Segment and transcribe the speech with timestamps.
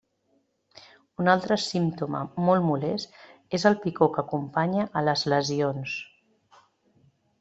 [1.23, 3.19] Un altre símptoma molt molest
[3.59, 5.95] és la picor que acompanya a les lesions.